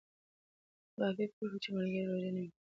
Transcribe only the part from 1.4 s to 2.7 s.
شو چې ملګری یې روژه نیولې ده.